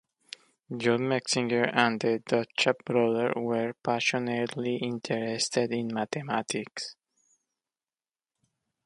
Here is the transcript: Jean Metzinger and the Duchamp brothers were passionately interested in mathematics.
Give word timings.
Jean 0.75 1.01
Metzinger 1.01 1.69
and 1.75 1.99
the 1.99 2.23
Duchamp 2.25 2.83
brothers 2.85 3.33
were 3.35 3.73
passionately 3.83 4.77
interested 4.77 5.71
in 5.71 5.93
mathematics. 5.93 6.95